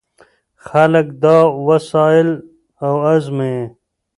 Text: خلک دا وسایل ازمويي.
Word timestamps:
خلک 0.67 1.07
دا 1.23 1.37
وسایل 1.67 2.29
ازمويي. 3.13 3.61